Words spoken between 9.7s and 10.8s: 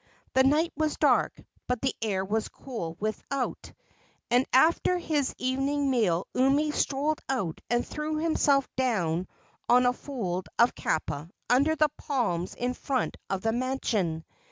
a fold of